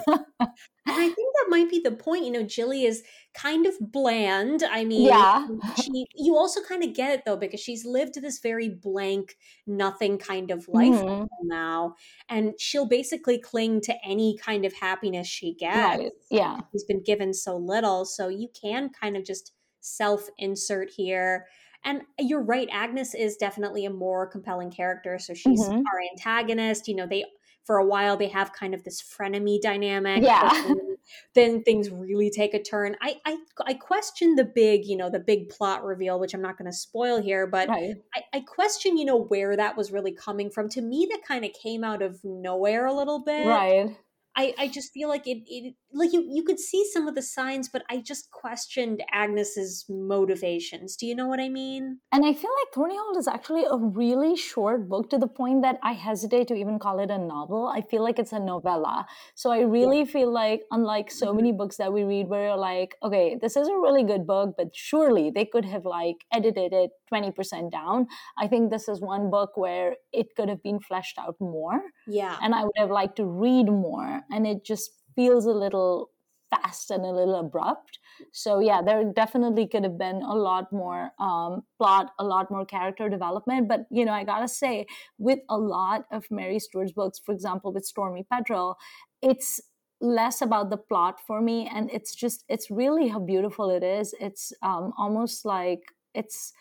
[0.87, 2.25] And I think that might be the point.
[2.25, 3.03] You know, Jilly is
[3.35, 4.63] kind of bland.
[4.69, 5.47] I mean, yeah.
[5.81, 10.19] she you also kind of get it though because she's lived this very blank, nothing
[10.19, 11.23] kind of life Mhm.
[11.23, 11.95] until now,
[12.29, 15.77] and she'll basically cling to any kind of happiness she gets.
[15.77, 16.13] Right.
[16.31, 16.61] Yeah.
[16.73, 21.47] She's been given so little, so you can kind of just self insert here.
[21.85, 25.19] And you're right, Agnes is definitely a more compelling character.
[25.19, 25.85] So she's Mhm.
[25.93, 26.89] our antagonist.
[26.89, 27.25] You know, they
[27.65, 30.25] for a while they have kind of this frenemy dynamic.
[30.25, 30.51] Yeah.
[30.65, 30.97] then,
[31.35, 32.97] then things really take a turn.
[33.01, 36.59] I I I question the big, you know, the big plot reveal, which I'm not
[36.59, 38.03] going to spoil here, but Right.
[38.15, 40.69] I, I question, you know, where that was really coming from.
[40.71, 43.37] To me, that kind of came out of nowhere a little bit.
[43.43, 43.97] Right.
[44.37, 47.23] I, I just feel like it, it like you you could see some of the
[47.23, 52.33] signs but i just questioned agnes's motivations do you know what i mean and i
[52.33, 56.47] feel like thornyhold is actually a really short book to the point that i hesitate
[56.49, 60.01] to even call it a novel i feel like it's a novella so i really
[60.01, 60.05] yeah.
[60.05, 61.37] feel like unlike so mm-hmm.
[61.37, 64.55] many books that we read where you're like okay this is a really good book
[64.57, 68.07] but surely they could have like edited it 20% down
[68.39, 72.37] i think this is one book where it could have been fleshed out more yeah
[72.43, 76.11] and i would have liked to read more and it just feels a little
[76.51, 77.99] fast and a little abrupt.
[78.33, 82.67] So yeah, there definitely could have been a lot more um, plot, a lot more
[82.67, 83.69] character development.
[83.69, 84.87] But you know, I gotta say,
[85.19, 88.77] with a lot of Mary Stewart's books, for example, with Stormy Petrel,
[89.23, 89.61] it's
[90.01, 94.15] less about the plot for me, and it's just it's really how beautiful it is.
[94.21, 95.81] It's um, almost like
[96.15, 96.53] it's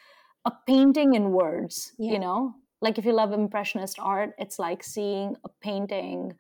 [0.46, 1.94] a painting in words.
[1.98, 2.14] Yeah.
[2.14, 6.36] You know, like if you love impressionist art, it's like seeing a painting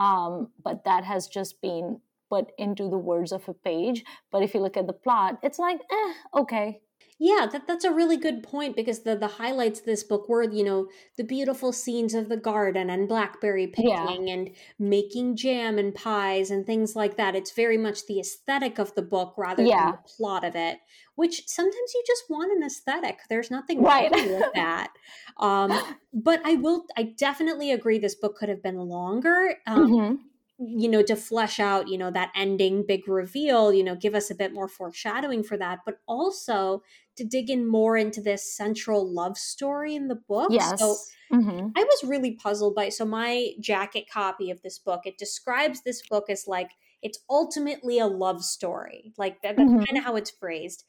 [0.00, 4.02] um, but that has just been put into the words of a page.
[4.32, 6.80] But if you look at the plot, it's like, eh, okay.
[7.22, 10.42] Yeah, that, that's a really good point because the, the highlights of this book were,
[10.42, 13.90] you know, the beautiful scenes of the garden and blackberry picking
[14.26, 14.32] yeah.
[14.32, 17.36] and making jam and pies and things like that.
[17.36, 19.82] It's very much the aesthetic of the book rather yeah.
[19.82, 20.78] than the plot of it,
[21.14, 23.18] which sometimes you just want an aesthetic.
[23.28, 24.90] There's nothing right with that.
[25.36, 25.78] Um,
[26.14, 29.56] but I will, I definitely agree this book could have been longer.
[29.66, 30.14] Um, mm-hmm
[30.60, 34.30] you know to flesh out you know that ending big reveal you know give us
[34.30, 36.82] a bit more foreshadowing for that but also
[37.20, 40.96] to dig in more into this central love story in the book yes so
[41.30, 41.68] mm-hmm.
[41.76, 46.02] i was really puzzled by so my jacket copy of this book it describes this
[46.08, 46.70] book as like
[47.02, 49.84] it's ultimately a love story like that, that's mm-hmm.
[49.84, 50.84] kind of how it's phrased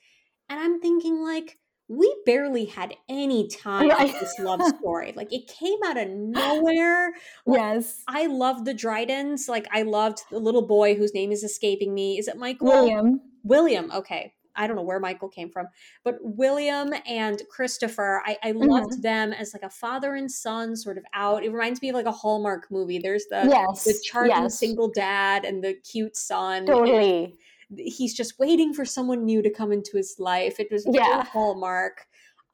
[0.48, 1.58] and i'm thinking like
[1.90, 4.18] we barely had any time right.
[4.18, 5.12] this love story.
[5.14, 7.12] Like it came out of nowhere.
[7.46, 8.02] Like, yes.
[8.08, 9.50] I loved the Drydens.
[9.50, 12.18] Like I loved the little boy whose name is escaping me.
[12.18, 12.68] Is it Michael?
[12.68, 13.20] William.
[13.44, 13.92] William.
[13.92, 14.32] Okay.
[14.56, 15.68] I don't know where Michael came from,
[16.04, 19.02] but William and Christopher, I, I loved mm-hmm.
[19.02, 21.44] them as like a father and son sort of out.
[21.44, 23.00] It reminds me of like a Hallmark movie.
[23.00, 24.60] There's the yes, the charming yes.
[24.60, 26.66] single dad and the cute son.
[26.66, 27.38] Totally
[27.78, 30.60] he's just waiting for someone new to come into his life.
[30.60, 31.24] It was yeah.
[31.24, 32.06] hallmark.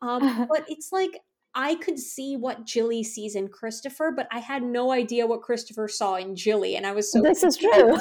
[0.02, 1.22] Um, but it's like
[1.56, 5.88] I could see what Jilly sees in Christopher, but I had no idea what Christopher
[5.88, 7.22] saw in Jilly, and I was so.
[7.22, 7.98] This is true.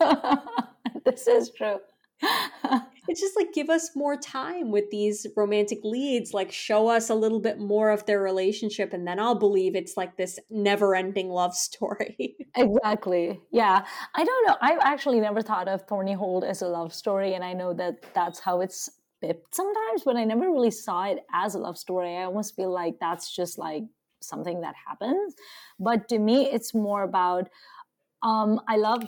[1.04, 1.78] this is true.
[3.08, 7.14] it's just like give us more time with these romantic leads like show us a
[7.14, 11.54] little bit more of their relationship and then i'll believe it's like this never-ending love
[11.68, 12.36] story.
[12.56, 13.40] Exactly.
[13.50, 13.84] Yeah.
[14.14, 14.56] I don't know.
[14.60, 18.40] I've actually never thought of thornyhold as a love story and i know that that's
[18.40, 18.88] how it's
[19.20, 22.16] pipped sometimes but i never really saw it as a love story.
[22.16, 23.84] I almost feel like that's just like
[24.20, 25.34] something that happens.
[25.78, 27.48] But to me it's more about
[28.22, 29.02] um, I love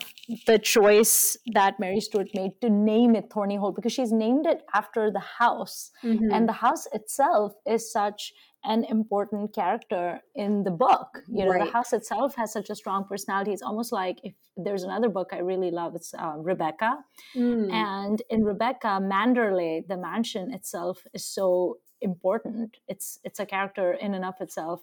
[0.46, 5.10] the choice that Mary Stewart made to name it Thornyhold because she's named it after
[5.10, 5.92] the house.
[6.02, 6.32] Mm-hmm.
[6.32, 8.32] And the house itself is such
[8.64, 11.22] an important character in the book.
[11.28, 11.64] You know, right.
[11.64, 13.52] the house itself has such a strong personality.
[13.52, 16.98] It's almost like if there's another book I really love, it's uh, Rebecca.
[17.36, 17.72] Mm.
[17.72, 22.78] And in Rebecca, Manderley, the mansion itself, is so important.
[22.88, 24.82] It's it's a character in and of itself.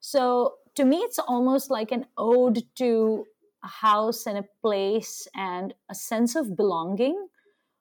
[0.00, 3.26] So to me, it's almost like an ode to
[3.66, 7.18] a house and a place and a sense of belonging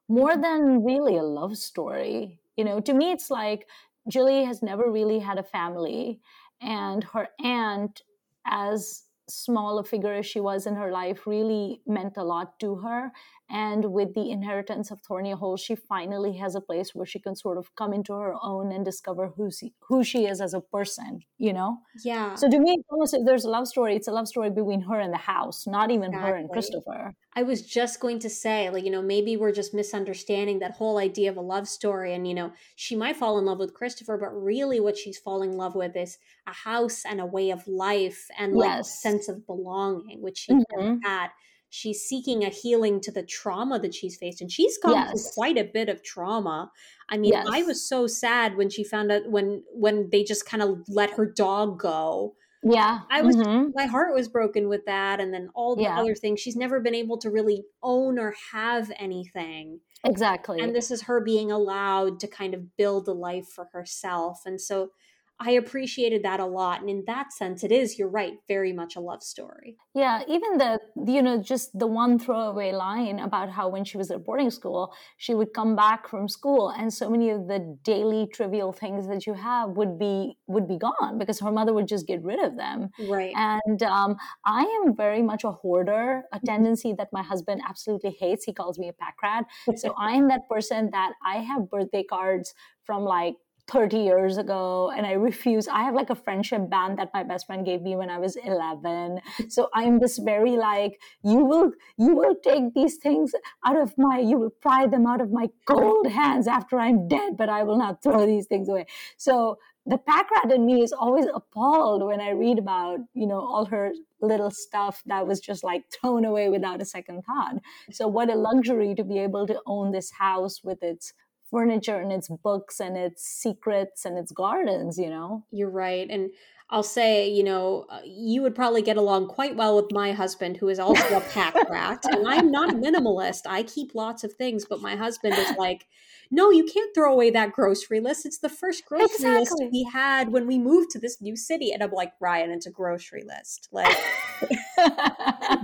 [0.08, 0.41] more mm-hmm.
[0.41, 2.39] than really a love story.
[2.58, 3.67] You know, to me, it's like
[4.08, 6.19] Julie has never really had a family,
[6.62, 8.02] and her aunt,
[8.45, 12.76] as small a figure as she was in her life, really meant a lot to
[12.76, 13.12] her.
[13.49, 17.60] And with the inheritance of Thornyhold, she finally has a place where she can sort
[17.60, 21.19] of come into her own and discover who she, who she is as a person,
[21.38, 21.77] you know?
[22.03, 22.34] Yeah.
[22.36, 25.13] So to me, almost there's a love story, it's a love story between her and
[25.13, 26.29] the house, not even exactly.
[26.31, 27.13] her and Christopher.
[27.36, 30.97] I was just going to say, like, you know, maybe we're just misunderstanding that whole
[30.97, 32.15] idea of a love story.
[32.15, 35.51] And, you know, she might fall in love with Christopher, but really what she's falling
[35.51, 38.89] in love with is a house and a way of life and like yes.
[38.89, 40.79] a sense of belonging, which she mm-hmm.
[40.79, 41.27] never had
[41.76, 45.12] she's seeking a healing to the trauma that she's faced and she's gone yes.
[45.12, 46.72] through quite a bit of trauma
[47.10, 47.46] i mean yes.
[47.52, 51.12] i was so sad when she found out when when they just kind of let
[51.12, 52.34] her dog go
[52.64, 53.70] yeah i was mm-hmm.
[53.76, 56.00] my heart was broken with that and then all the yeah.
[56.00, 60.92] other things she's never been able to really own or have anything exactly and this
[60.92, 64.92] is her being allowed to kind of build a life for herself and so
[65.39, 66.80] I appreciated that a lot.
[66.80, 69.76] And in that sense, it is, you're right, very much a love story.
[69.93, 74.12] Yeah, even the, you know, just the one throwaway line about how when she was
[74.12, 78.28] at boarding school, she would come back from school and so many of the daily
[78.32, 82.08] trivial things that you have would be would be gone because her mother would just
[82.08, 82.89] get rid of them.
[83.08, 83.34] Right.
[83.36, 86.45] And um, I am very much a hoarder, a mm-hmm.
[86.45, 88.45] tendency that my husband absolutely hates.
[88.45, 89.45] He calls me a pack rat.
[89.76, 92.54] So I'm that person that I have birthday cards
[92.86, 93.36] from like
[93.67, 97.47] 30 years ago and i refuse i have like a friendship band that my best
[97.47, 102.15] friend gave me when i was 11 so i'm this very like you will you
[102.15, 103.32] will take these things
[103.65, 107.36] out of my you will pry them out of my cold hands after i'm dead
[107.38, 108.86] but i will not throw these things away.
[109.17, 113.39] So the pack rat in me is always appalled when i read about you know
[113.39, 117.56] all her little stuff that was just like thrown away without a second thought.
[117.91, 121.13] So what a luxury to be able to own this house with its
[121.56, 125.46] furniture and its books and its secrets and its gardens, you know?
[125.52, 126.06] You're right.
[126.10, 126.32] And
[126.70, 130.58] I'll say, you know, uh, you would probably get along quite well with my husband,
[130.58, 132.04] who is also a pack rat.
[132.04, 133.41] And I'm not a minimalist.
[133.46, 135.86] I keep lots of things, but my husband is like,
[136.32, 138.26] no, you can't throw away that grocery list.
[138.26, 139.65] It's the first grocery exactly.
[139.65, 141.72] list we had when we moved to this new city.
[141.72, 143.70] And I'm like, Ryan, it's a grocery list.
[143.72, 143.96] Like,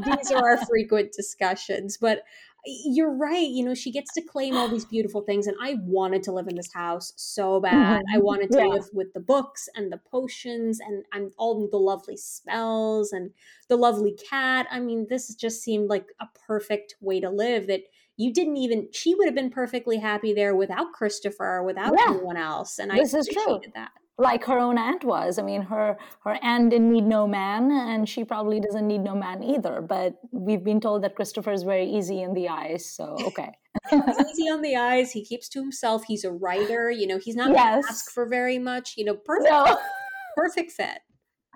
[0.05, 1.97] these are our frequent discussions.
[1.97, 2.23] But
[2.65, 3.47] you're right.
[3.47, 5.47] You know, she gets to claim all these beautiful things.
[5.47, 8.01] And I wanted to live in this house so bad.
[8.01, 8.15] Mm-hmm.
[8.15, 8.65] I wanted to yeah.
[8.65, 13.31] live with the books and the potions and I'm all the lovely spells and
[13.67, 14.67] the lovely cat.
[14.69, 17.81] I mean, this just seemed like a perfect way to live that
[18.17, 22.13] you didn't even she would have been perfectly happy there without Christopher, without yeah.
[22.13, 22.77] anyone else.
[22.77, 25.39] And this I appreciated that like her own aunt was.
[25.39, 29.15] I mean, her her aunt didn't need no man, and she probably doesn't need no
[29.15, 29.81] man either.
[29.81, 33.51] But we've been told that Christopher is very easy in the eyes, so okay.
[34.29, 35.11] easy on the eyes.
[35.11, 36.03] He keeps to himself.
[36.05, 36.91] He's a writer.
[36.91, 37.57] You know, he's not yes.
[37.57, 38.93] going to ask for very much.
[38.97, 39.77] You know, perfect, no.
[40.35, 40.99] perfect fit.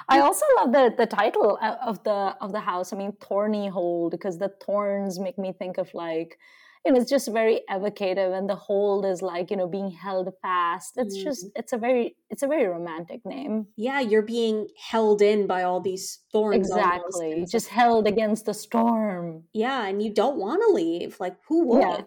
[0.09, 2.93] I also love the the title uh, of the of the house.
[2.93, 6.39] I mean, Thornyhold, because the thorns make me think of like
[6.85, 10.33] you know, it's just very evocative and the hold is like, you know, being held
[10.43, 10.95] fast.
[10.97, 13.69] It's mm just, it's a very, it's a very romantic name.
[13.77, 14.01] Yeah.
[14.01, 16.57] You're being held in by all these thorns.
[16.57, 17.47] Exactly.
[17.49, 19.45] Just held against the storm.
[19.53, 19.87] Yeah.
[19.87, 21.21] And you don't want to leave.
[21.21, 21.81] Like, who would?
[21.81, 22.03] Yeah.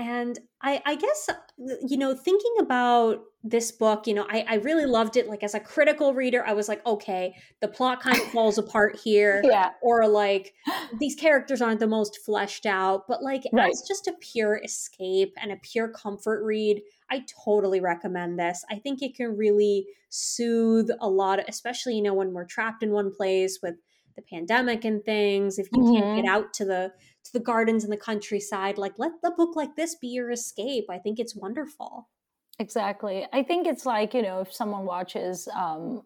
[0.00, 1.28] And I, I guess,
[1.86, 5.28] you know, thinking about this book, you know, I, I really loved it.
[5.28, 8.98] Like as a critical reader, I was like, okay, the plot kind of falls apart
[9.04, 9.42] here.
[9.44, 9.72] Yeah.
[9.82, 10.54] Or like
[10.98, 13.06] these characters aren't the most fleshed out.
[13.08, 13.70] But like right.
[13.70, 18.64] as just a pure escape and a pure comfort read, I totally recommend this.
[18.70, 22.90] I think it can really soothe a lot, especially, you know, when we're trapped in
[22.90, 23.74] one place with
[24.16, 25.58] the pandemic and things.
[25.58, 25.92] If you mm-hmm.
[25.92, 26.34] can't get mm-hmm.
[26.34, 26.92] out to the
[27.30, 30.86] to the gardens and the countryside, like let the book like this be your escape.
[30.90, 32.08] I think it's wonderful.
[32.58, 33.26] Exactly.
[33.32, 36.02] I think it's like, you know, if someone watches um,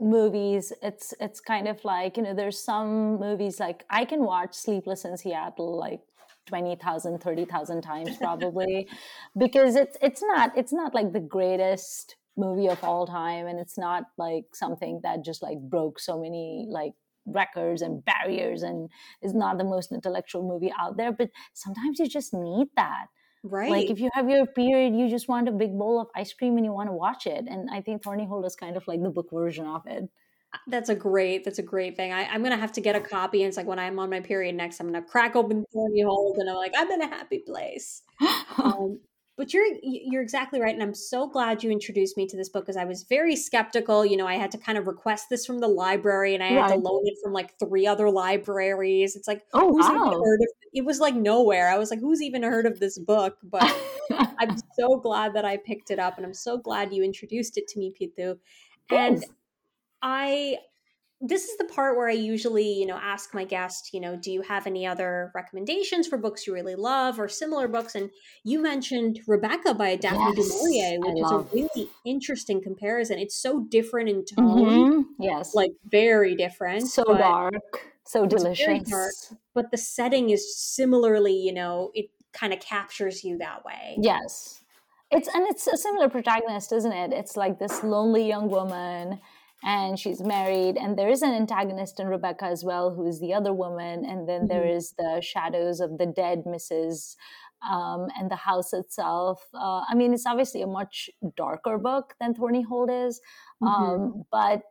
[0.00, 4.54] movies, it's it's kind of like, you know, there's some movies like I can watch
[4.54, 6.00] Sleepless in Seattle like
[6.46, 8.88] 20,000, 30,000 times probably
[9.38, 13.76] because it's it's not it's not like the greatest movie of all time and it's
[13.76, 16.94] not like something that just like broke so many like
[17.26, 18.88] records and barriers and
[19.22, 23.06] is not the most intellectual movie out there but sometimes you just need that
[23.42, 23.70] Right.
[23.70, 26.56] Like if you have your period, you just want a big bowl of ice cream
[26.56, 27.46] and you want to watch it.
[27.48, 30.04] And I think Thornyhold is kind of like the book version of it.
[30.66, 32.12] That's a great, that's a great thing.
[32.12, 33.42] I, am gonna have to get a copy.
[33.42, 36.50] And it's like when I'm on my period next, I'm gonna crack open Thornyhold and
[36.50, 38.02] I'm like, I'm in a happy place.
[38.58, 38.98] um,
[39.40, 42.62] but you're you're exactly right and i'm so glad you introduced me to this book
[42.62, 45.60] because i was very skeptical you know i had to kind of request this from
[45.60, 49.16] the library and i had to loan it from like three other libraries.
[49.16, 50.10] It's like oh wow.
[50.10, 51.70] heard of it was like nowhere.
[51.70, 53.38] I was like who's even heard of this book?
[53.42, 53.74] But
[54.40, 57.68] i'm so glad that i picked it up and i'm so glad you introduced it
[57.68, 58.36] to me pitu
[58.90, 59.24] and
[60.02, 60.56] i
[61.20, 64.32] this is the part where I usually, you know, ask my guest, you know, do
[64.32, 67.94] you have any other recommendations for books you really love or similar books?
[67.94, 68.10] And
[68.42, 73.18] you mentioned Rebecca by Daphne yes, du Maurier, which is a really interesting comparison.
[73.18, 74.46] It's so different in tone.
[74.46, 75.22] Mm-hmm.
[75.22, 75.54] Yes.
[75.54, 76.88] Like very different.
[76.88, 78.88] So dark, so delicious.
[78.88, 79.12] Dark,
[79.54, 83.96] but the setting is similarly, you know, it kind of captures you that way.
[84.00, 84.62] Yes.
[85.10, 87.12] It's and it's a similar protagonist, isn't it?
[87.12, 89.20] It's like this lonely young woman
[89.62, 93.32] and she's married and there is an antagonist in rebecca as well who is the
[93.32, 94.48] other woman and then mm-hmm.
[94.48, 97.16] there is the shadows of the dead mrs
[97.68, 102.34] um, and the house itself uh, i mean it's obviously a much darker book than
[102.34, 103.20] thornyhold is
[103.62, 103.66] mm-hmm.
[103.66, 104.62] um, but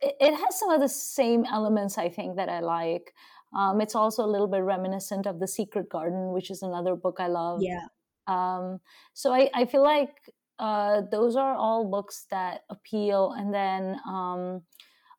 [0.00, 3.14] it, it, has some of the same elements i think that i like
[3.56, 7.16] um, it's also a little bit reminiscent of the secret garden which is another book
[7.20, 7.86] i love yeah
[8.26, 8.80] um,
[9.14, 10.10] so I, I feel like
[10.58, 13.32] uh, those are all books that appeal.
[13.36, 14.62] And then um,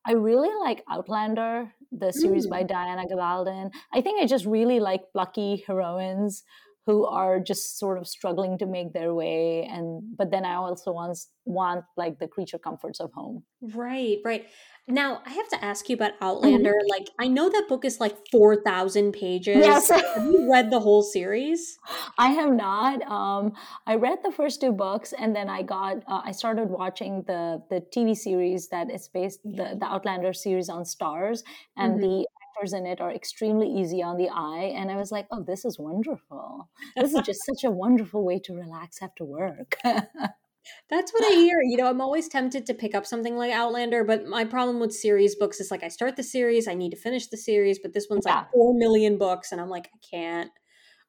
[0.06, 2.52] I really like Outlander, the series mm.
[2.52, 3.72] by Diana Gabaldon.
[3.94, 6.44] I think I just really like plucky heroines
[6.88, 10.92] who are just sort of struggling to make their way and but then i also
[10.92, 13.44] want want like the creature comforts of home
[13.76, 14.46] right right
[14.88, 16.90] now i have to ask you about outlander mm-hmm.
[16.90, 21.04] like i know that book is like 4000 pages yes have you read the whole
[21.04, 21.78] series
[22.18, 23.54] i have not um
[23.86, 27.62] i read the first two books and then i got uh, i started watching the
[27.70, 31.44] the tv series that is based the, the outlander series on stars.
[31.76, 32.02] and mm-hmm.
[32.02, 34.74] the actors in it are extremely easy on the eye.
[34.76, 36.70] And I was like, oh, this is wonderful.
[36.96, 39.78] This is just such a wonderful way to relax after work.
[40.90, 41.60] That's what I hear.
[41.62, 44.94] You know, I'm always tempted to pick up something like Outlander, but my problem with
[44.94, 47.94] series books is like I start the series, I need to finish the series, but
[47.94, 48.38] this one's yeah.
[48.38, 50.52] like four million books, and I'm like, I can't.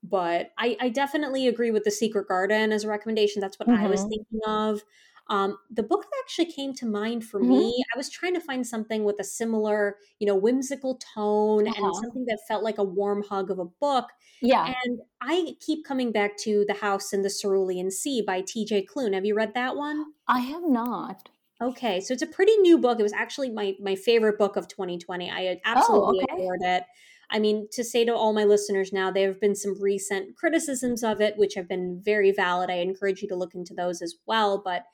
[0.02, 3.40] But I, I definitely agree with the Secret Garden as a recommendation.
[3.40, 3.84] That's what mm-hmm.
[3.84, 4.10] I was mm-hmm.
[4.10, 4.82] thinking of.
[5.30, 7.50] Um, the book that actually came to mind for mm-hmm.
[7.50, 11.84] me, I was trying to find something with a similar, you know, whimsical tone uh-huh.
[11.84, 14.06] and something that felt like a warm hug of a book.
[14.40, 14.72] Yeah.
[14.84, 19.14] And I keep coming back to The House in the Cerulean Sea by TJ Klune.
[19.14, 20.06] Have you read that one?
[20.26, 21.28] I have not.
[21.60, 23.00] Okay, so it's a pretty new book.
[23.00, 25.28] It was actually my my favorite book of 2020.
[25.28, 26.42] I oh, absolutely oh, okay.
[26.42, 26.84] adored it.
[27.30, 31.02] I mean, to say to all my listeners now, there have been some recent criticisms
[31.02, 32.70] of it, which have been very valid.
[32.70, 34.62] I encourage you to look into those as well.
[34.64, 34.84] But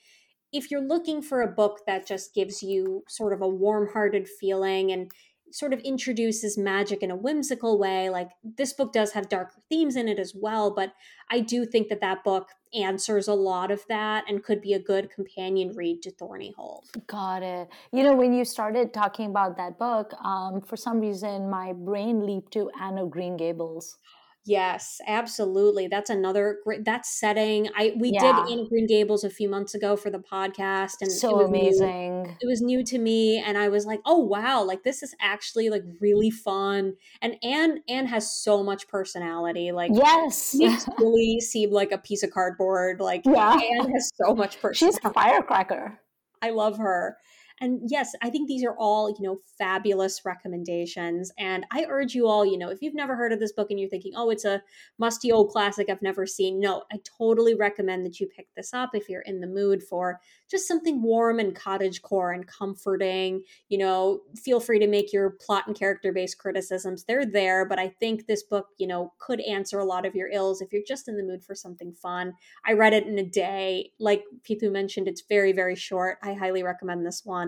[0.55, 4.29] if you're looking for a book that just gives you sort of a warm hearted
[4.29, 5.11] feeling and
[5.51, 9.97] sort of introduces magic in a whimsical way, like this book does have darker themes
[9.97, 10.93] in it as well, but
[11.31, 14.79] I do think that that book answers a lot of that and could be a
[14.79, 16.89] good companion read to Thorny Hold.
[17.07, 17.69] Got it.
[17.93, 22.25] You know, when you started talking about that book, um, for some reason my brain
[22.25, 23.99] leaped to Anne of Green Gables.
[24.47, 25.89] Yes, absolutely.
[25.89, 27.69] That's another great that setting.
[27.75, 28.21] I we yeah.
[28.21, 32.25] did of Green Gables a few months ago for the podcast and so it amazing.
[32.25, 32.31] New.
[32.43, 35.71] It was new to me and I was like, "Oh wow, like this is actually
[35.71, 39.73] like really fun." And Anne Anne has so much personality.
[39.73, 40.55] Like Yes.
[40.55, 43.01] Makes really seem like a piece of cardboard.
[43.01, 43.55] Like yeah.
[43.55, 44.99] Anne has so much personality.
[44.99, 45.99] She's a firecracker.
[46.43, 47.17] I love her.
[47.61, 51.31] And yes, I think these are all, you know, fabulous recommendations.
[51.39, 53.79] And I urge you all, you know, if you've never heard of this book and
[53.79, 54.63] you're thinking, oh, it's a
[54.99, 58.91] musty old classic I've never seen, no, I totally recommend that you pick this up
[58.95, 63.43] if you're in the mood for just something warm and cottage core and comforting.
[63.69, 67.05] You know, feel free to make your plot and character based criticisms.
[67.05, 70.29] They're there, but I think this book, you know, could answer a lot of your
[70.29, 72.35] ills if you're just in the mood for something fun.
[72.67, 73.93] I read it in a day.
[74.01, 76.19] Like Pitu mentioned, it's very, very short.
[76.23, 77.44] I highly recommend this one.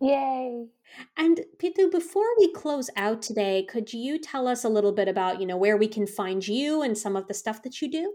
[0.00, 0.66] Yay.
[1.16, 5.40] And Pitu, before we close out today, could you tell us a little bit about,
[5.40, 8.14] you know, where we can find you and some of the stuff that you do?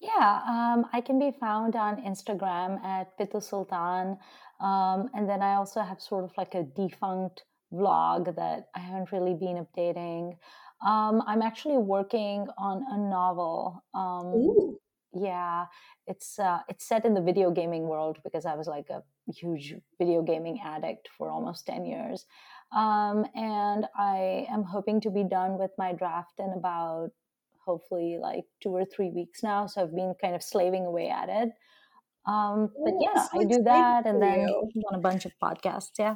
[0.00, 4.18] Yeah, um, I can be found on Instagram at Pitu Sultan.
[4.60, 9.10] Um, and then I also have sort of like a defunct vlog that I haven't
[9.10, 10.36] really been updating.
[10.84, 13.82] Um, I'm actually working on a novel.
[13.94, 14.78] Um.
[15.16, 15.66] Yeah,
[16.08, 19.02] it's uh, it's set in the video gaming world because I was like a
[19.32, 22.26] huge video gaming addict for almost ten years,
[22.72, 27.10] um, and I am hoping to be done with my draft in about
[27.64, 29.66] hopefully like two or three weeks now.
[29.66, 31.50] So I've been kind of slaving away at it.
[32.26, 35.98] Um, but yeah, I do that, and then on a bunch of podcasts.
[35.98, 36.14] Yeah.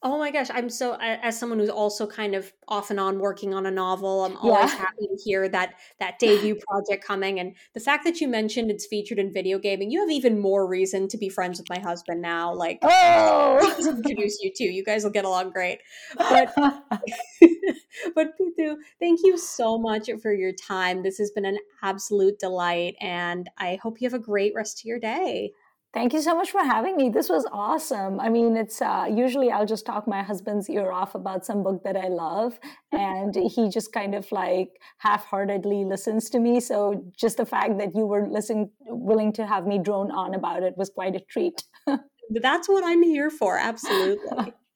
[0.00, 3.52] Oh my gosh, I'm so as someone who's also kind of off and on working
[3.52, 4.78] on a novel, I'm always yeah.
[4.78, 8.86] happy to hear that that debut project coming and the fact that you mentioned it's
[8.86, 12.22] featured in video gaming, you have even more reason to be friends with my husband
[12.22, 12.54] now.
[12.54, 14.70] Like oh introduce you too.
[14.70, 15.80] You guys will get along great.
[16.16, 16.52] But
[18.14, 21.02] but Pitu, thank you so much for your time.
[21.02, 24.84] This has been an absolute delight and I hope you have a great rest of
[24.84, 25.54] your day.
[25.94, 27.08] Thank you so much for having me.
[27.08, 28.20] This was awesome.
[28.20, 31.82] I mean, it's uh, usually I'll just talk my husband's ear off about some book
[31.84, 32.58] that I love,
[32.92, 34.68] and he just kind of like
[34.98, 36.60] half heartedly listens to me.
[36.60, 40.62] So, just the fact that you were listening, willing to have me drone on about
[40.62, 41.64] it was quite a treat.
[42.30, 43.56] That's what I'm here for.
[43.58, 44.52] Absolutely.